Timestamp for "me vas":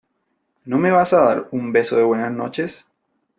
0.79-1.13